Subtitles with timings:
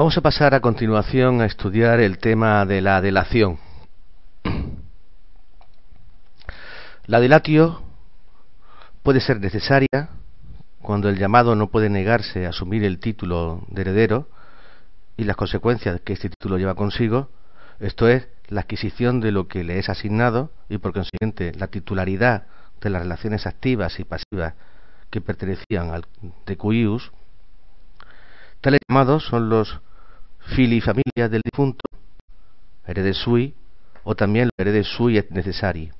[0.00, 3.58] Vamos a pasar a continuación a estudiar el tema de la delación.
[7.04, 7.82] La delatio
[9.02, 10.08] puede ser necesaria
[10.80, 14.26] cuando el llamado no puede negarse a asumir el título de heredero
[15.18, 17.28] y las consecuencias que este título lleva consigo,
[17.78, 22.46] esto es, la adquisición de lo que le es asignado y por consiguiente la titularidad
[22.80, 24.54] de las relaciones activas y pasivas
[25.10, 26.06] que pertenecían al
[26.46, 27.12] decuius,
[28.62, 29.78] tales llamados son los
[30.40, 31.84] fili familias del difunto,
[32.86, 33.54] heredes sui,
[34.04, 35.90] o también los heredes sui et necessari,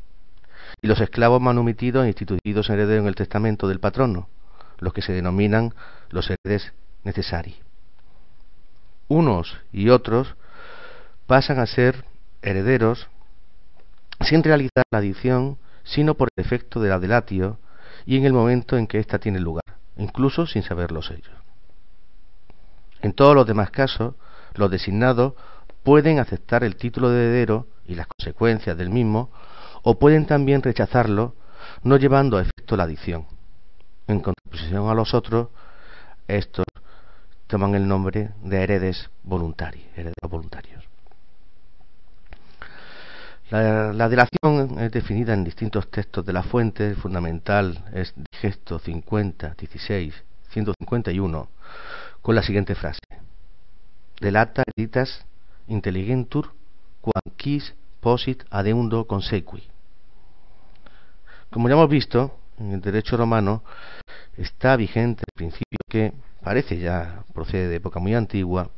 [0.83, 4.29] y los esclavos manumitidos e instituidos herederos en el testamento del patrono,
[4.79, 5.75] los que se denominan
[6.11, 6.73] los heredes
[7.05, 7.57] necessari.
[9.09, 10.37] Unos y otros
[11.27, 12.05] pasan a ser
[12.43, 13.09] herederos
[14.21, 17.59] sin realizar la adición, sino por el efecto de la delatio
[18.07, 19.65] y en el momento en que ésta tiene lugar,
[19.97, 21.35] incluso sin saberlos ellos.
[23.03, 24.15] En todos los demás casos,
[24.55, 25.35] los designados
[25.83, 29.31] pueden aceptar el título de heredero y las consecuencias del mismo,
[29.83, 31.35] o pueden también rechazarlo,
[31.83, 33.27] no llevando a efecto la adición.
[34.07, 35.49] En contraposición a los otros,
[36.29, 36.65] estos
[37.47, 40.85] toman el nombre de heredes voluntarios, herederos voluntarios.
[43.51, 48.79] La, la, delación es definida en distintos textos de la fuente, el fundamental es Digesto
[48.79, 50.15] 50, 16,
[50.51, 51.49] 151,
[52.23, 53.01] con la siguiente frase.
[54.21, 55.25] Delata editas
[55.67, 56.53] intelligentur
[57.41, 59.65] quis posit adeundo consequi.
[61.51, 63.63] Como ya hemos visto, en el derecho romano
[64.37, 66.13] está vigente el principio que
[66.43, 68.71] parece ya procede de época muy antigua,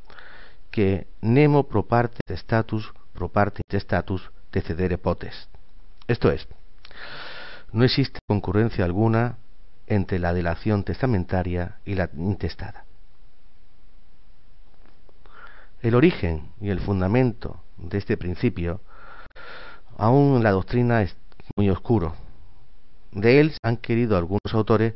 [0.70, 5.48] que nemo pro parte status pro parte status cedere potes.
[6.06, 6.46] Esto es,
[7.72, 9.38] no existe concurrencia alguna
[9.86, 12.84] entre la delación testamentaria y la intestada.
[15.82, 18.80] El origen y el fundamento de este principio,
[19.98, 21.16] aún en la doctrina es
[21.56, 22.14] muy oscuro.
[23.10, 24.94] De él han querido algunos autores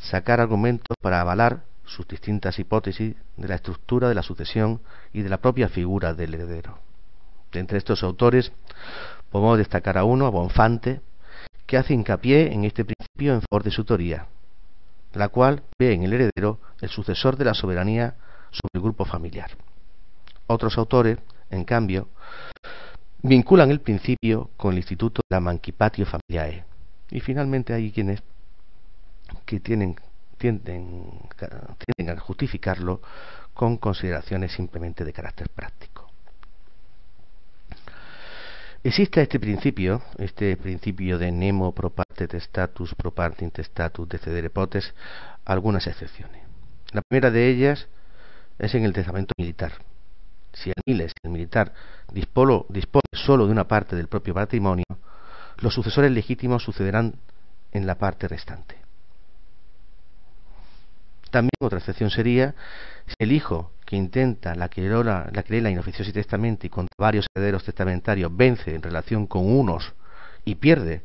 [0.00, 4.80] sacar argumentos para avalar sus distintas hipótesis de la estructura de la sucesión
[5.12, 6.78] y de la propia figura del heredero.
[7.52, 8.52] De entre estos autores
[9.30, 11.02] podemos destacar a uno, a Bonfante,
[11.66, 14.26] que hace hincapié en este principio en favor de su teoría,
[15.12, 18.14] la cual ve en el heredero el sucesor de la soberanía
[18.50, 19.50] sobre el grupo familiar.
[20.52, 21.16] Otros autores,
[21.48, 22.08] en cambio,
[23.22, 26.64] vinculan el principio con el instituto de la Manquipatio Familiae.
[27.08, 28.20] Y finalmente hay quienes
[29.46, 29.94] que tienen,
[30.38, 31.20] tienden,
[32.08, 33.00] a justificarlo
[33.54, 36.10] con consideraciones simplemente de carácter práctico.
[38.82, 44.50] Existe este principio, este principio de nemo pro parte testatus pro parte intestatus de cedere
[44.50, 44.94] potes,
[45.44, 46.42] algunas excepciones.
[46.90, 47.86] La primera de ellas
[48.58, 49.89] es en el testamento militar.
[50.52, 51.72] Si Aniles, el militar,
[52.12, 52.64] dispone,
[53.12, 54.84] solo de una parte del propio patrimonio,
[55.58, 57.14] los sucesores legítimos sucederán
[57.72, 58.76] en la parte restante.
[61.30, 62.54] También otra excepción sería
[63.06, 67.64] si el hijo que intenta la querela, la querela y testamento y contra varios herederos
[67.64, 69.92] testamentarios vence en relación con unos
[70.44, 71.02] y pierde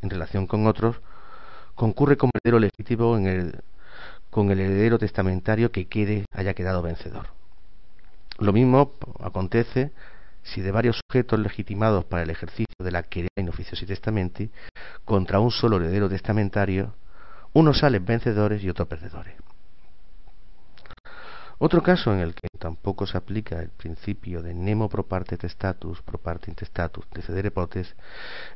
[0.00, 1.00] en relación con otros,
[1.74, 3.60] concurre como heredero legítimo en el,
[4.30, 7.37] con el heredero testamentario que quede, haya quedado vencedor.
[8.38, 9.92] Lo mismo acontece
[10.42, 14.50] si de varios sujetos legitimados para el ejercicio de la querella in y testamenti
[15.04, 16.94] contra un solo heredero testamentario,
[17.52, 19.34] unos salen vencedores y otros perdedores.
[21.60, 26.00] Otro caso en el que tampoco se aplica el principio de nemo pro parte testatus,
[26.02, 27.96] pro parte intestatus, de cedere potes,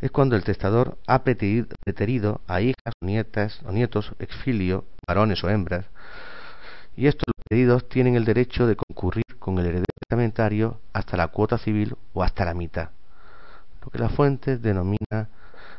[0.00, 5.86] es cuando el testador ha preterido a hijas nietas o nietos exfilio, varones o hembras,
[6.94, 7.31] y estos
[7.88, 12.46] tienen el derecho de concurrir con el heredero testamentario hasta la cuota civil o hasta
[12.46, 12.90] la mitad,
[13.84, 15.28] lo que las fuentes denomina,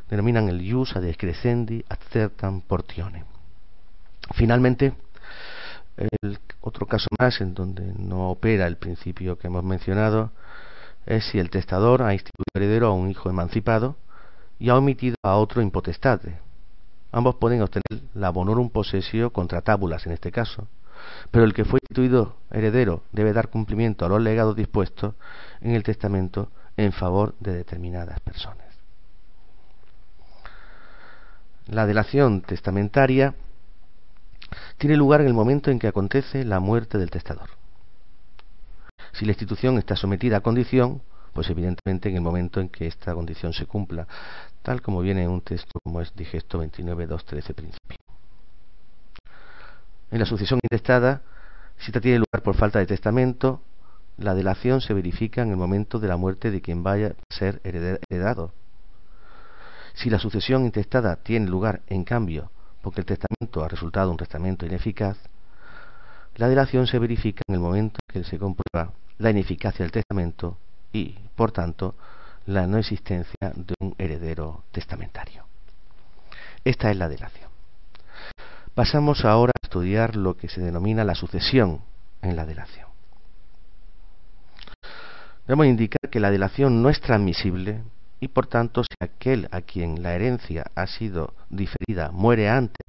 [0.08, 3.24] denominan el ius ad excrescendi ad certam portione.
[4.34, 4.94] Finalmente,
[5.96, 10.30] el otro caso más en donde no opera el principio que hemos mencionado
[11.06, 13.96] es si el testador ha instituido heredero a un hijo emancipado
[14.60, 16.38] y ha omitido a otro impotestade.
[17.10, 20.68] Ambos pueden obtener la bonorum possessio contra tábulas en este caso,
[21.30, 25.14] pero el que fue instituido heredero debe dar cumplimiento a los legados dispuestos
[25.60, 28.66] en el testamento en favor de determinadas personas.
[31.66, 33.34] La delación testamentaria
[34.76, 37.48] tiene lugar en el momento en que acontece la muerte del testador.
[39.12, 41.02] Si la institución está sometida a condición,
[41.32, 44.06] pues evidentemente en el momento en que esta condición se cumpla,
[44.62, 48.03] tal como viene en un texto como es Digesto 29, 2, 13 principio.
[50.14, 51.22] En la sucesión intestada,
[51.76, 53.62] Si esta tiene lugar por falta de testamento,
[54.16, 57.60] la delación se verifica en el momento de la muerte de quien vaya a ser
[57.64, 58.52] heredado.
[59.94, 64.64] Si la sucesión intestada tiene lugar, en cambio, porque el testamento ha resultado un testamento
[64.64, 65.18] ineficaz,
[66.36, 70.58] la delación se verifica en el momento en que se comprueba la ineficacia del testamento
[70.92, 71.96] y, por tanto,
[72.46, 75.44] la no existencia de un heredero testamentario.
[76.64, 77.43] Esta es la delación.
[78.74, 81.82] Pasamos ahora a estudiar lo que se denomina la sucesión
[82.22, 82.88] en la delación.
[85.46, 87.84] Debemos indicar que la delación no es transmisible
[88.18, 92.80] y por tanto si aquel a quien la herencia ha sido diferida muere antes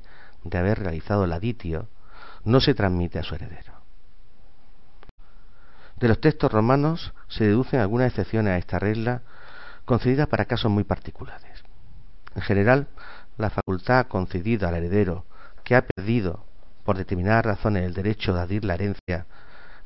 [0.44, 1.88] de haber realizado el aditio,
[2.44, 3.74] no se transmite a su heredero.
[5.98, 9.22] De los textos romanos se deducen algunas excepciones a esta regla
[9.86, 11.64] concedidas para casos muy particulares.
[12.34, 12.88] En general,
[13.38, 15.26] la facultad concedida al heredero
[15.66, 16.46] que ha perdido
[16.86, 19.26] por determinadas razones el derecho de adir la herencia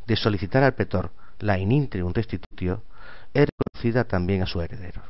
[0.05, 2.83] de solicitar al pretor la in un restitutio
[3.33, 5.01] es reconocida también a su heredero.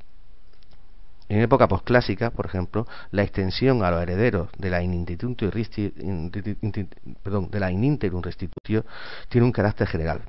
[1.27, 5.36] En época posclásica, por ejemplo, la extensión a los herederos de la in interum
[8.22, 8.86] restitutio
[9.27, 10.22] tiene un carácter general.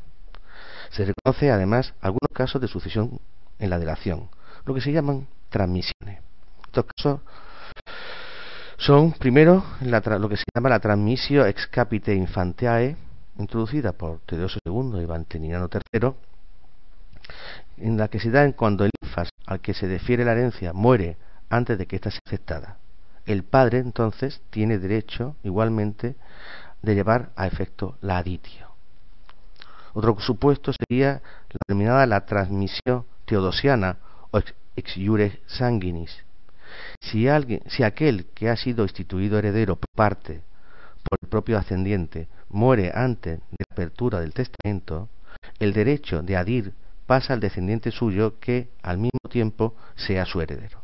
[0.90, 3.20] Se reconoce además algunos casos de sucesión
[3.58, 4.28] en la delación,
[4.64, 6.20] lo que se llaman transmisiones.
[6.66, 7.20] Estos casos
[8.80, 12.96] son, primero, lo que se llama la transmisio ex capite infantiae,
[13.38, 16.12] introducida por Teodoso II y Valentiniano III,
[17.76, 20.72] en la que se da en cuando el infas al que se defiere la herencia
[20.72, 21.18] muere
[21.50, 22.78] antes de que ésta sea aceptada.
[23.26, 26.16] El padre entonces tiene derecho igualmente
[26.80, 28.70] de llevar a efecto la aditio.
[29.92, 33.98] Otro supuesto sería la denominada la transmisión teodosiana
[34.30, 36.29] o ex, ex iure sanguinis.
[37.00, 40.42] Si, alguien, si aquel que ha sido instituido heredero por parte
[41.08, 45.08] por el propio ascendiente muere antes de la apertura del testamento,
[45.58, 46.72] el derecho de adir
[47.06, 50.80] pasa al descendiente suyo que al mismo tiempo sea su heredero.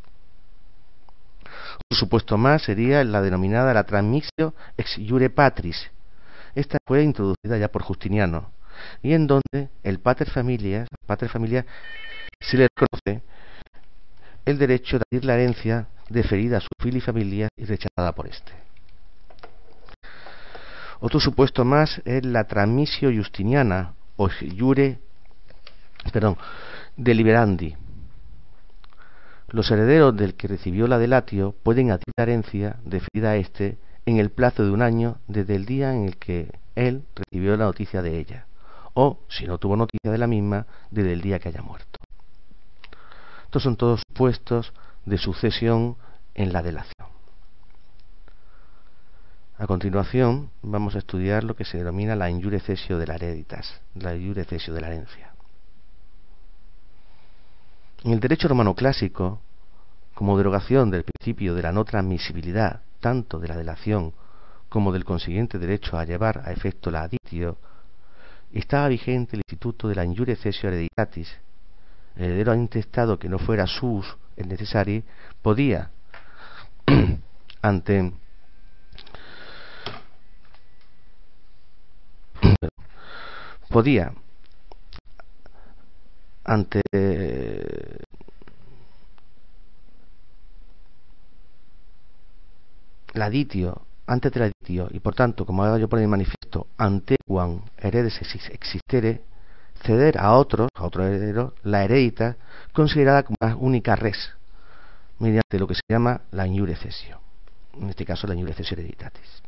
[1.91, 5.91] Un supuesto más sería la denominada la transmissio ex iure patris.
[6.55, 8.51] Esta fue introducida ya por Justiniano
[9.03, 10.29] y en donde el pater
[11.07, 11.67] pater familia
[12.41, 13.23] se le reconoce
[14.47, 18.53] el derecho de adir la herencia deferida a su fili familia y rechazada por éste.
[21.01, 24.31] Otro supuesto más es la transmissio justiniana o
[26.13, 26.39] perdón,
[26.97, 27.77] deliberandi.
[29.49, 34.19] Los herederos del que recibió la delatio pueden adquirir la herencia deferida a éste en
[34.19, 38.03] el plazo de un año desde el día en el que él recibió la noticia
[38.03, 38.47] de ella,
[38.95, 41.99] o, si no tuvo noticia de la misma, desde el día que haya muerto.
[43.47, 44.73] Estos son todos supuestos
[45.05, 45.97] de sucesión
[46.35, 47.09] en la delación.
[49.59, 53.81] A continuación vamos a estudiar lo que se denomina la injure cesio de la hereditas,
[53.95, 55.33] la injure cesio de la herencia.
[58.05, 59.41] En el derecho romano clásico,
[60.15, 64.13] como derogación del principio de la no transmisibilidad tanto de la delación
[64.69, 67.57] como del consiguiente derecho a llevar a efecto la aditio,
[68.53, 71.46] estaba vigente el instituto de la injure cesio hereditatis.
[72.17, 75.03] Heredero intestado que no fuera sus el necesario
[75.43, 75.91] podía
[77.63, 78.13] ante
[83.69, 84.13] podía
[86.45, 86.83] ante
[93.15, 96.69] la ditio antes de la ditio y por tanto como hago yo por el manifiesto
[96.79, 98.21] ante Juan heredes
[98.51, 99.23] existere
[99.87, 102.37] ceder a otros a otro heredero la heredita
[102.73, 104.33] considerada como la única res
[105.19, 107.21] mediante lo que se llama la iure cesio
[107.81, 109.43] en este caso la iure cesio hereditatis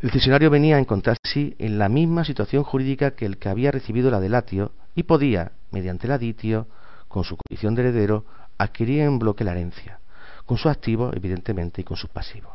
[0.00, 4.10] el cesionario venía a encontrarse en la misma situación jurídica que el que había recibido
[4.10, 6.68] la delatio y podía, mediante la ditio,
[7.08, 8.24] con su condición de heredero,
[8.56, 10.00] adquirir en bloque la herencia,
[10.46, 12.52] con sus activos, evidentemente, y con sus pasivos.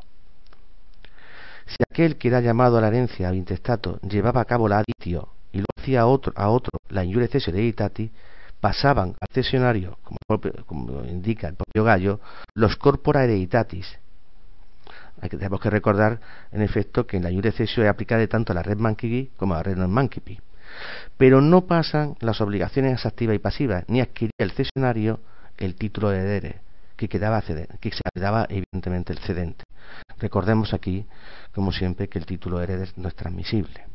[1.68, 5.30] Si aquel que era llamado a la herencia al intestato llevaba a cabo la aditio
[5.56, 8.12] y lo hacía a otro, a otro la injure cesio hereditati,
[8.60, 12.20] pasaban al cesionario, como, como, indica el propio Gallo,
[12.54, 13.88] los corpora hereditatis,
[15.30, 16.20] tenemos que recordar,
[16.52, 19.58] en efecto, que la iure cesio es aplicable tanto a la red Mankipi como a
[19.58, 20.10] la red non.
[21.18, 25.20] Pero no pasan las obligaciones activas y pasivas, ni adquiría el cesionario
[25.58, 26.60] el título de heredere,
[26.98, 29.64] que, quedaba que se quedaba evidentemente el cedente.
[30.20, 31.06] Recordemos aquí,
[31.54, 33.95] como siempre, que el título de heredero no es transmisible.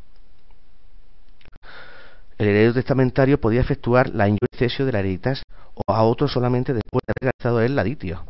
[2.41, 5.43] El heredero testamentario podía efectuar la injure cesio de la hereditas
[5.75, 8.25] o a otro solamente después de haber gastado él la ditio.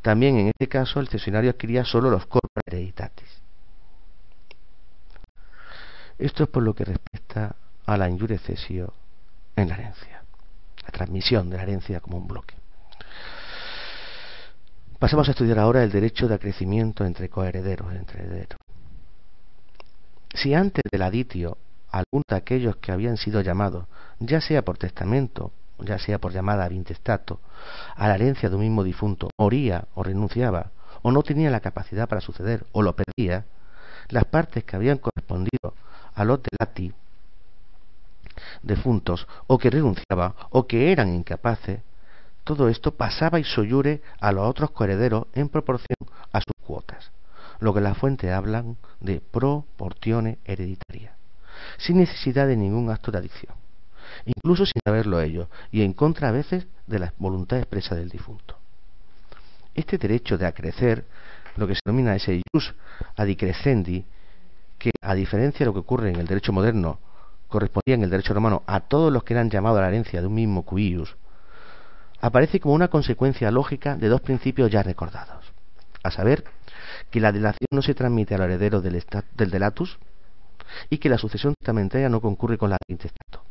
[0.00, 3.28] También en este caso el cesionario adquiría solo los corpora hereditatis.
[6.18, 8.94] Esto es por lo que respecta a la cesio
[9.54, 10.22] en la herencia,
[10.82, 12.54] la transmisión de la herencia como un bloque.
[14.98, 18.58] Pasamos a estudiar ahora el derecho de acrecimiento entre coherederos, entre herederos.
[20.32, 21.58] Si antes del aditio
[21.98, 23.86] alguno de aquellos que habían sido llamados,
[24.18, 27.40] ya sea por testamento, ya sea por llamada intestato,
[27.94, 30.70] a la herencia de un mismo difunto, moría o renunciaba,
[31.02, 33.44] o no tenía la capacidad para suceder, o lo perdía,
[34.08, 35.74] las partes que habían correspondido
[36.14, 36.92] a los delati
[38.62, 41.80] defuntos, o que renunciaba, o que eran incapaces,
[42.44, 45.96] todo esto pasaba y soyure a los otros coherederos en proporción
[46.32, 47.10] a sus cuotas,
[47.60, 51.14] lo que las fuentes hablan de proporciones hereditarias,
[51.78, 53.54] sin necesidad de ningún acto de adicción,
[54.24, 58.56] incluso sin saberlo ellos, y en contra a veces de la voluntad expresa del difunto.
[59.74, 61.04] Este derecho de acrecer,
[61.56, 62.74] lo que se denomina ese jus
[63.16, 64.04] adicrescendi,
[64.78, 66.98] que a diferencia de lo que ocurre en el derecho moderno,
[67.48, 70.26] correspondía en el derecho romano a todos los que eran llamados a la herencia de
[70.26, 71.16] un mismo cuius,
[72.20, 75.44] aparece como una consecuencia lógica de dos principios ya recordados,
[76.02, 76.44] a saber,
[77.10, 79.02] que la delación no se transmite a los herederos del,
[79.34, 79.98] del delatus
[80.90, 83.42] y que la sucesión testamentaria no concurre con la intestato.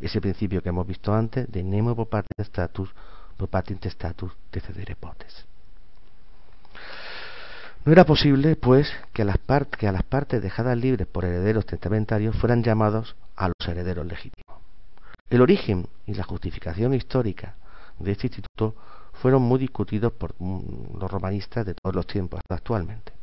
[0.00, 2.90] Ese principio que hemos visto antes de nemo por parte de status,
[3.36, 5.46] por parte intestatus, de cedere potes.
[7.84, 9.38] No era posible, pues, que a, las
[9.78, 14.58] que a las partes dejadas libres por herederos testamentarios fueran llamados a los herederos legítimos.
[15.30, 17.54] El origen y la justificación histórica
[17.98, 18.74] de este instituto
[19.14, 23.17] fueron muy discutidos por mm, los romanistas de todos los tiempos hasta actualmente.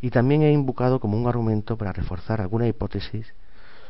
[0.00, 3.32] Y también he invocado como un argumento para reforzar alguna hipótesis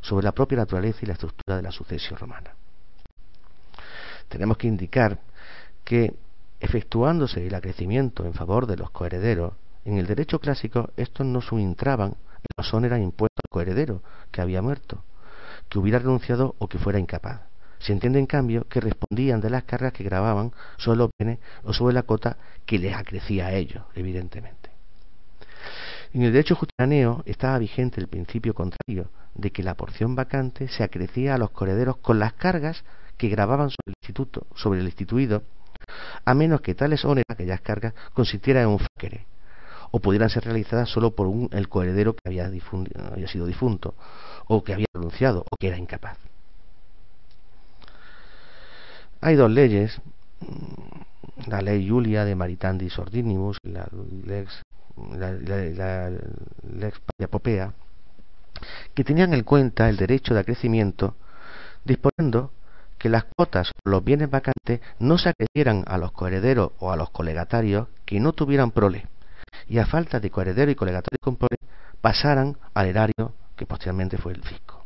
[0.01, 2.55] sobre la propia naturaleza y la estructura de la sucesión romana.
[4.29, 5.19] Tenemos que indicar
[5.85, 6.15] que,
[6.61, 12.11] efectuándose el acrecimiento en favor de los coherederos, en el derecho clásico estos no subentraban
[12.11, 15.03] en los eran impuestos al coheredero que había muerto,
[15.69, 17.43] que hubiera renunciado o que fuera incapaz.
[17.79, 21.73] Se entiende, en cambio, que respondían de las cargas que grababan sobre los bienes o
[21.73, 24.74] sobre la cota que les acrecía a ellos, evidentemente.
[26.13, 30.85] En el derecho justianeo estaba vigente el principio contrario, de que la porción vacante se
[30.85, 32.85] acrecía a los correderos con las cargas
[33.17, 35.43] que grababan sobre el, instituto, sobre el instituido,
[36.25, 39.27] a menos que tales oneras, aquellas cargas, consistieran en un faquere,
[39.91, 43.95] o pudieran ser realizadas solo por un, el coheredero que había, había sido difunto,
[44.47, 46.19] o que había renunciado, o que era incapaz.
[49.21, 50.01] Hay dos leyes,
[51.47, 53.89] la ley Julia de Maritandis Ordinibus, la
[54.27, 54.63] lex,
[54.97, 56.11] la,
[56.63, 57.73] lex Popea,
[58.95, 61.17] que tenían en cuenta el derecho de acrecimiento,
[61.85, 62.53] disponiendo
[62.99, 66.97] que las cuotas o los bienes vacantes no se acrecieran a los coherederos o a
[66.97, 69.07] los colegatarios que no tuvieran prole,
[69.69, 71.57] y a falta de coheredero y colegatario con prole,
[72.01, 74.85] pasaran al erario que posteriormente fue el fisco.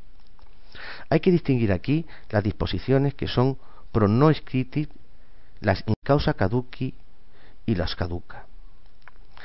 [1.11, 3.59] Hay que distinguir aquí las disposiciones que son
[3.93, 4.89] pro no scriti,
[5.61, 6.95] las in causa caduci
[7.67, 8.48] y las caduca.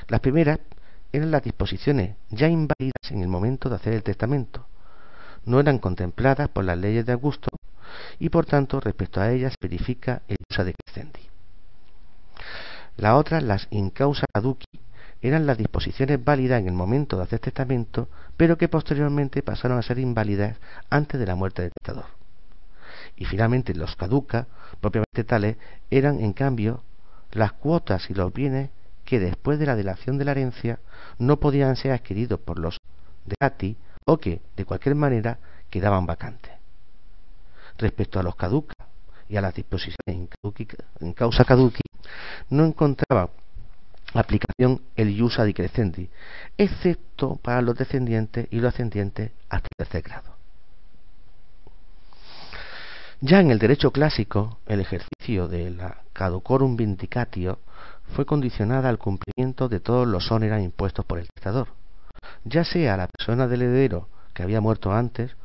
[0.08, 0.60] Las primeras
[1.12, 4.66] eran las disposiciones ya inválidas en el momento de hacer el testamento.
[5.46, 7.50] No eran contempladas por las leyes de Augusto
[8.20, 11.22] y por tanto respecto a ellas verifica el uso de crescendi.
[12.98, 14.68] La otra, las in causa caduci,
[15.22, 19.84] eran las disposiciones válidas en el momento de hacer testamento, pero que posteriormente pasaron a
[19.84, 20.58] ser inválidas
[20.90, 22.24] antes de la muerte del testador
[23.16, 24.48] y finalmente los caduca,
[24.82, 25.58] propiamente tales,
[25.90, 26.84] eran en cambio
[27.32, 28.70] las cuotas y los bienes
[29.14, 30.80] que después de la delación de la herencia
[31.20, 32.80] no podían ser adquiridos por los
[33.24, 33.78] delati
[34.08, 35.38] o que, de cualquier manera,
[35.70, 36.52] quedaban vacantes.
[37.78, 38.74] Respecto a los caduca
[39.30, 40.30] y a las disposiciones
[41.00, 41.84] en, causa caduci,
[42.50, 43.30] no encontraba
[44.16, 46.10] aplicación el ius decrescendi,
[46.58, 50.36] excepto para los descendientes y los ascendientes hasta el tercer grado.
[53.22, 57.60] Ya en el derecho clásico, el ejercicio de la caducorum vindicatio
[58.16, 61.70] fue condicionada al cumplimiento de todos los oneras impuestos por el testador,
[62.44, 65.36] ya sea a la persona del heredero que había muerto antes,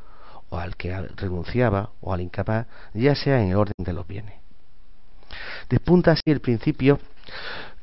[0.49, 4.35] o al que renunciaba, o al incapaz, ya sea en el orden de los bienes.
[5.69, 6.99] Despunta así el principio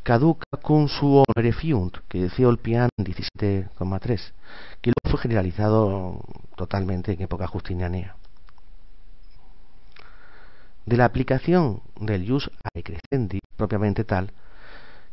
[0.03, 4.33] caduca con su honore fiunt, que decía Olpian en 17,3,
[4.81, 6.21] que luego fue generalizado
[6.57, 8.17] totalmente en época justinianea
[10.87, 14.33] de la aplicación del jus a crescendi propiamente tal,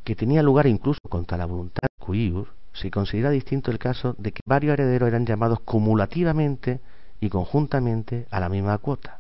[0.04, 4.42] que tenía lugar incluso contra la voluntad cuiur, se considera distinto el caso de que
[4.46, 6.82] varios herederos eran llamados cumulativamente
[7.20, 9.20] y conjuntamente a la misma cuota.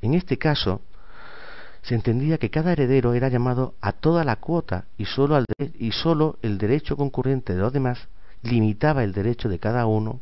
[0.00, 0.80] En este caso,
[1.82, 6.38] se entendía que cada heredero era llamado a toda la cuota y sólo, y solo
[6.42, 8.08] el derecho concurrente de los demás
[8.42, 10.20] limitaba el derecho de cada uno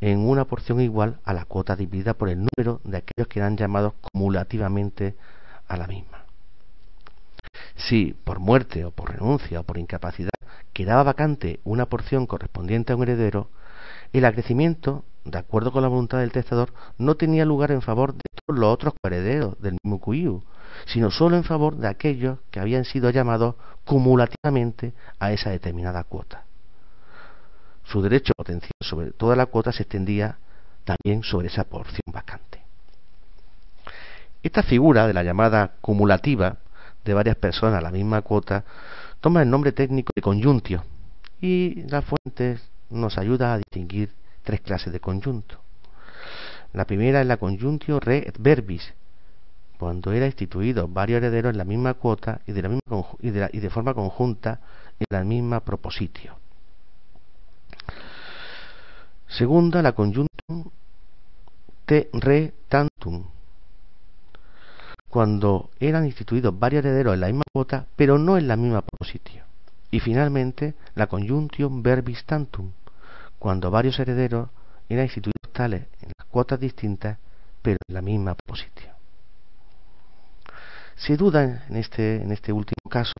[0.00, 3.56] en una porción igual a la cuota dividida por el número de aquellos que eran
[3.56, 5.16] llamados cumulativamente
[5.66, 6.23] a la misma.
[7.76, 10.30] Si por muerte o por renuncia o por incapacidad
[10.72, 13.50] quedaba vacante una porción correspondiente a un heredero,
[14.12, 18.22] el acrecimiento, de acuerdo con la voluntad del testador, no tenía lugar en favor de
[18.46, 20.42] todos los otros herederos del mismo cuyu,
[20.86, 26.44] sino solo en favor de aquellos que habían sido llamados cumulativamente a esa determinada cuota.
[27.84, 30.38] Su derecho potencial sobre toda la cuota se extendía
[30.84, 32.62] también sobre esa porción vacante.
[34.42, 36.58] Esta figura de la llamada cumulativa
[37.04, 38.64] de varias personas la misma cuota
[39.20, 40.84] toma el nombre técnico de conjuntio
[41.40, 44.10] y las fuentes nos ayuda a distinguir
[44.42, 45.60] tres clases de conjunto.
[46.72, 48.94] La primera es la conjuntio re verbis,
[49.78, 53.50] cuando era instituido varios herederos en la misma cuota y de, la misma y de,
[53.52, 54.60] y de forma conjunta
[54.98, 56.36] en la misma propositio.
[59.28, 60.70] Segunda, la conjuntum
[61.84, 63.26] te re tantum,
[65.14, 69.44] cuando eran instituidos varios herederos en la misma cuota, pero no en la misma propositio.
[69.92, 72.72] Y finalmente, la conjunción verbis tantum,
[73.38, 74.48] cuando varios herederos
[74.88, 77.16] eran instituidos tales en las cuotas distintas,
[77.62, 78.90] pero en la misma propositio.
[80.96, 83.14] Se duda en este, en este último caso,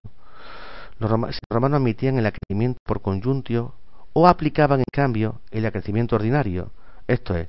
[0.99, 1.09] los
[1.49, 3.73] romanos admitían el acrecimiento por conjuntio
[4.15, 6.73] o aplicaban en cambio el acrecimiento ordinario,
[7.07, 7.47] esto es,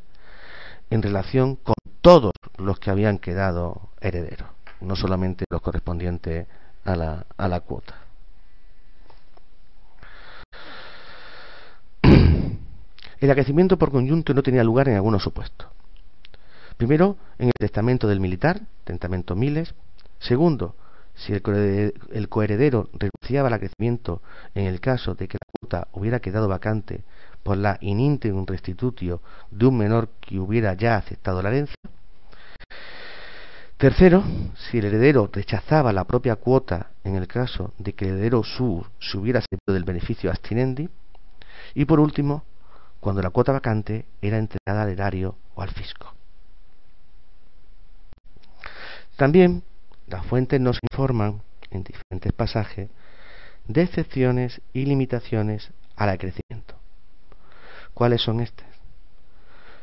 [0.90, 4.50] en relación con todos los que habían quedado herederos,
[4.82, 6.48] no solamente los correspondientes
[6.84, 7.96] a la, a la cuota.
[12.04, 15.68] El acrecimiento por conjunto no tenía lugar en algunos supuestos.
[16.78, 19.74] Primero, en el testamento del militar, testamento Miles.
[20.20, 20.76] Segundo,
[21.16, 24.22] si el coheredero renunciaba al acrecimiento
[24.54, 27.04] en el caso de que la cuota hubiera quedado vacante
[27.46, 31.76] por la in restitutio de un menor que hubiera ya aceptado la herencia.
[33.78, 34.24] Tercero,
[34.56, 38.88] si el heredero rechazaba la propia cuota en el caso de que el heredero sur
[39.00, 40.90] se hubiera aceptado del beneficio abstinendi.
[41.76, 42.44] Y por último,
[43.00, 46.16] cuando la cuota vacante era entregada al erario o al fisco.
[49.18, 49.62] También
[50.08, 52.90] las fuentes nos informan en diferentes pasajes
[53.68, 56.75] de excepciones y limitaciones al acrecimiento.
[57.96, 58.68] ¿Cuáles son estas?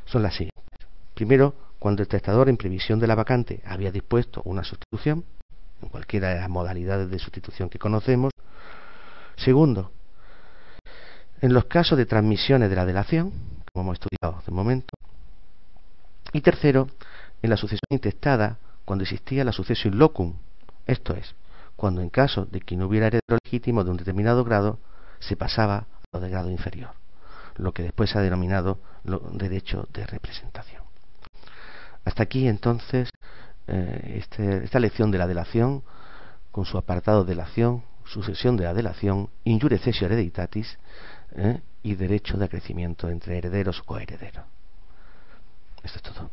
[0.05, 0.87] Son las siguientes.
[1.14, 5.25] Primero, cuando el testador en previsión de la vacante había dispuesto una sustitución,
[5.81, 8.31] en cualquiera de las modalidades de sustitución que conocemos.
[9.37, 9.92] Segundo,
[11.40, 13.33] en los casos de transmisiones de la delación,
[13.72, 14.94] como hemos estudiado de momento.
[16.35, 16.88] Y tercero,
[17.40, 20.35] en la sucesión intestada cuando existía la sucesión locum,
[20.87, 21.35] esto es,
[21.77, 24.79] cuando en caso de que no hubiera heredero legítimo de un determinado grado,
[25.18, 27.01] se pasaba a lo de grado inferior
[27.56, 28.78] lo que después se ha denominado
[29.32, 30.82] derecho de representación.
[32.04, 33.10] Hasta aquí entonces
[33.66, 35.82] eh, este, esta lección de la delación,
[36.50, 40.78] con su apartado de delación, sucesión de la delación, injure cesio hereditatis
[41.32, 44.44] eh, y derecho de acrecimiento entre herederos o coherederos.
[45.82, 46.30] Esto es todo.